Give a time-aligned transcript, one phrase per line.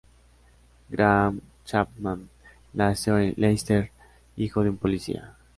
[0.89, 2.27] Graham Chapman
[2.73, 3.91] nació en Leicester,
[4.35, 5.35] hijo de un policía.